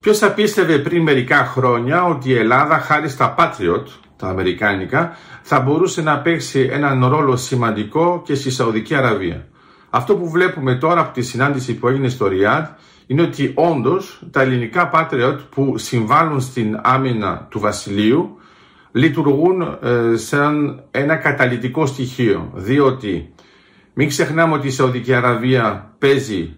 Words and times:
Ποιος 0.00 0.18
θα 0.18 0.32
πίστευε 0.32 0.78
πριν 0.78 1.02
μερικά 1.02 1.44
χρόνια 1.44 2.04
ότι 2.04 2.28
η 2.28 2.34
Ελλάδα, 2.34 2.78
χάρη 2.78 3.08
στα 3.08 3.34
Patriot, 3.38 3.84
τα 4.16 4.28
αμερικάνικα, 4.28 5.16
θα 5.42 5.60
μπορούσε 5.60 6.02
να 6.02 6.18
παίξει 6.18 6.68
έναν 6.72 7.04
ρόλο 7.06 7.36
σημαντικό 7.36 8.22
και 8.24 8.34
στη 8.34 8.50
Σαουδική 8.50 8.94
Αραβία; 8.94 9.46
Αυτό 9.90 10.16
που 10.16 10.30
βλέπουμε 10.30 10.74
τώρα 10.74 11.00
από 11.00 11.12
τη 11.12 11.22
συνάντηση 11.22 11.74
που 11.74 11.88
έγινε 11.88 12.08
στο 12.08 12.26
Ριάντ 12.28 12.66
είναι 13.06 13.22
ότι 13.22 13.52
όντως 13.54 14.22
τα 14.30 14.40
ελληνικά 14.40 14.90
Patriot 14.94 15.38
που 15.50 15.78
συμβάλλουν 15.78 16.40
στην 16.40 16.80
άμυνα 16.82 17.46
του 17.50 17.58
Βασιλείου 17.60 18.38
λειτουργούν 18.92 19.60
ε, 19.82 20.16
σαν 20.16 20.82
ένα 20.90 21.16
καταλητικό 21.16 21.86
στοιχείο. 21.86 22.50
Διότι 22.54 23.34
μην 23.94 24.08
ξεχνάμε 24.08 24.54
ότι 24.54 24.66
η 24.66 24.70
Σαουδική 24.70 25.14
Αραβία 25.14 25.94
παίζει 25.98 26.56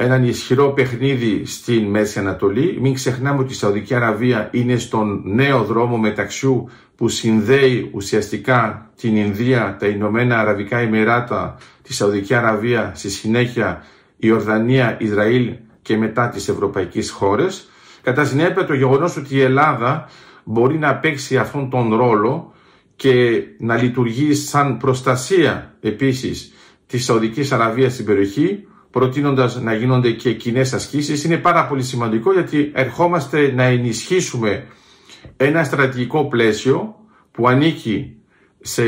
έναν 0.00 0.24
ισχυρό 0.24 0.72
παιχνίδι 0.72 1.44
στην 1.46 1.84
Μέση 1.84 2.18
Ανατολή. 2.18 2.78
Μην 2.80 2.94
ξεχνάμε 2.94 3.40
ότι 3.40 3.52
η 3.52 3.56
Σαουδική 3.56 3.94
Αραβία 3.94 4.48
είναι 4.52 4.76
στον 4.76 5.22
νέο 5.24 5.64
δρόμο 5.64 5.96
μεταξύ 5.96 6.64
που 6.96 7.08
συνδέει 7.08 7.90
ουσιαστικά 7.94 8.90
την 8.96 9.16
Ινδία, 9.16 9.76
τα 9.78 9.86
Ηνωμένα 9.86 10.38
Αραβικά 10.38 10.78
Εμμυράτα, 10.78 11.56
τη 11.82 11.94
Σαουδική 11.94 12.34
Αραβία, 12.34 12.92
στη 12.94 13.10
συνέχεια 13.10 13.82
η 14.16 14.30
Ορδανία, 14.30 14.96
Ισραήλ 15.00 15.52
και 15.82 15.96
μετά 15.96 16.28
τις 16.28 16.48
ευρωπαϊκές 16.48 17.10
χώρες. 17.10 17.68
Κατά 18.02 18.24
συνέπεια 18.24 18.64
το 18.64 18.74
γεγονός 18.74 19.16
ότι 19.16 19.34
η 19.34 19.40
Ελλάδα 19.40 20.08
μπορεί 20.44 20.78
να 20.78 20.94
παίξει 20.96 21.36
αυτόν 21.36 21.70
τον 21.70 21.94
ρόλο 21.94 22.52
και 22.96 23.42
να 23.58 23.82
λειτουργεί 23.82 24.34
σαν 24.34 24.76
προστασία 24.76 25.74
επίσης 25.80 26.52
της 26.86 27.04
Σαουδικής 27.04 27.52
Αραβίας 27.52 27.92
στην 27.92 28.04
περιοχή 28.04 28.66
προτείνοντας 28.90 29.60
να 29.60 29.74
γίνονται 29.74 30.10
και 30.10 30.32
κοινές 30.32 30.72
ασκήσεις 30.72 31.24
είναι 31.24 31.36
πάρα 31.36 31.66
πολύ 31.66 31.82
σημαντικό 31.82 32.32
γιατί 32.32 32.70
ερχόμαστε 32.74 33.52
να 33.54 33.62
ενισχύσουμε 33.62 34.66
ένα 35.36 35.64
στρατηγικό 35.64 36.24
πλαίσιο 36.24 36.94
που 37.32 37.48
ανήκει 37.48 38.16
σε 38.60 38.82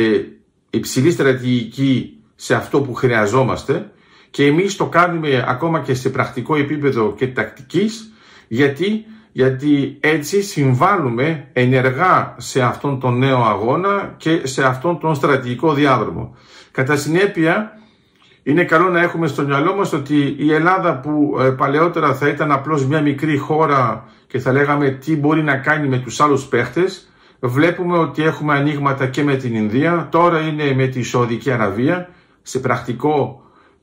υψηλή 0.71 1.11
στρατηγική 1.11 2.19
σε 2.35 2.55
αυτό 2.55 2.81
που 2.81 2.95
χρειαζόμαστε 2.95 3.91
και 4.31 4.47
εμείς 4.47 4.77
το 4.77 4.87
κάνουμε 4.87 5.45
ακόμα 5.49 5.81
και 5.81 5.95
σε 5.95 6.11
πρακτικό 6.11 6.57
επίπεδο 6.57 7.15
και 7.17 7.27
τακτικής 7.27 8.13
γιατί, 8.49 9.05
γιατί 9.33 9.97
έτσι 10.01 10.43
συμβάλλουμε 10.43 11.49
ενεργά 11.53 12.35
σε 12.39 12.63
αυτόν 12.63 13.01
τον 13.01 13.19
νέο 13.19 13.43
αγώνα 13.43 14.15
και 14.17 14.41
σε 14.47 14.65
αυτόν 14.65 14.99
τον 14.99 15.15
στρατηγικό 15.15 15.73
διάδρομο. 15.73 16.37
Κατά 16.71 16.97
συνέπεια 16.97 17.73
είναι 18.51 18.65
καλό 18.65 18.89
να 18.89 19.01
έχουμε 19.01 19.27
στο 19.27 19.43
μυαλό 19.43 19.75
μας 19.75 19.93
ότι 19.93 20.35
η 20.39 20.53
Ελλάδα 20.53 21.01
που 21.01 21.37
ε, 21.41 21.51
παλαιότερα 21.51 22.15
θα 22.15 22.29
ήταν 22.29 22.53
απλώς 22.53 22.87
μια 22.87 23.01
μικρή 23.01 23.37
χώρα 23.37 24.05
και 24.27 24.39
θα 24.39 24.53
λέγαμε 24.53 24.91
τι 24.91 25.17
μπορεί 25.17 25.43
να 25.43 25.57
κάνει 25.57 25.89
με 25.89 25.99
τους 25.99 26.21
άλλους 26.21 26.45
παίχτες, 26.45 27.09
βλέπουμε 27.41 27.99
ότι 27.99 28.23
έχουμε 28.23 28.55
ανοίγματα 28.55 29.07
και 29.07 29.23
με 29.23 29.37
την 29.37 29.55
Ινδία, 29.55 30.09
τώρα 30.11 30.41
είναι 30.41 30.75
με 30.75 30.87
τη 30.87 31.03
Σαουδική 31.03 31.51
Αραβία, 31.51 32.09
σε 32.43 32.59
πρακτικό 32.59 33.43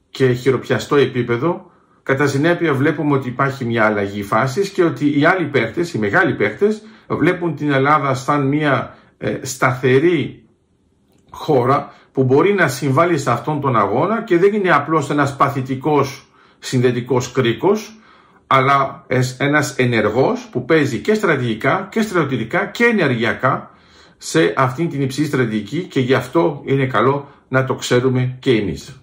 και 0.09 0.31
χειροπιαστό 0.31 0.95
επίπεδο. 0.95 1.71
Κατά 2.03 2.27
συνέπεια 2.27 2.73
βλέπουμε 2.73 3.15
ότι 3.15 3.27
υπάρχει 3.27 3.65
μια 3.65 3.85
αλλαγή 3.85 4.23
φάσης 4.23 4.69
και 4.69 4.83
ότι 4.83 5.19
οι 5.19 5.25
άλλοι 5.25 5.45
παίχτες, 5.45 5.93
οι 5.93 5.99
μεγάλοι 5.99 6.33
παίχτες, 6.33 6.81
βλέπουν 7.07 7.55
την 7.55 7.71
Ελλάδα 7.71 8.13
σαν 8.13 8.47
μια 8.47 8.95
ε, 9.17 9.37
σταθερή 9.41 10.46
χώρα 11.29 11.93
που 12.11 12.23
μπορεί 12.23 12.53
να 12.53 12.67
συμβάλλει 12.67 13.17
σε 13.17 13.31
αυτόν 13.31 13.61
τον 13.61 13.75
αγώνα 13.75 14.21
και 14.23 14.37
δεν 14.37 14.53
είναι 14.53 14.71
απλώς 14.71 15.09
ένας 15.09 15.35
παθητικός 15.35 16.27
συνδετικός 16.59 17.31
κρίκος, 17.31 17.99
αλλά 18.47 19.05
ένας 19.37 19.75
ενεργός 19.77 20.47
που 20.51 20.65
παίζει 20.65 20.99
και 20.99 21.13
στρατηγικά 21.13 21.87
και 21.91 22.01
στρατιωτικά 22.01 22.65
και 22.65 22.83
ενεργειακά 22.83 23.71
σε 24.17 24.53
αυτήν 24.57 24.89
την 24.89 25.01
υψηλή 25.01 25.25
στρατηγική 25.25 25.83
και 25.83 25.99
γι' 25.99 26.13
αυτό 26.13 26.61
είναι 26.65 26.85
καλό 26.85 27.27
να 27.47 27.65
το 27.65 27.75
ξέρουμε 27.75 28.35
και 28.39 28.51
εμείς. 28.51 28.99